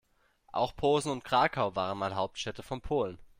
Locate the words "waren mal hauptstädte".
1.75-2.63